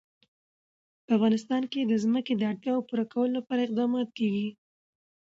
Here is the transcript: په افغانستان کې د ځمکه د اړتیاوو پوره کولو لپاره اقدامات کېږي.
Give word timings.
په 1.05 1.11
افغانستان 1.17 1.63
کې 1.71 1.81
د 1.85 1.93
ځمکه 2.03 2.31
د 2.35 2.41
اړتیاوو 2.51 2.87
پوره 2.89 3.05
کولو 3.11 3.33
لپاره 3.39 3.61
اقدامات 3.63 4.09
کېږي. 4.17 4.49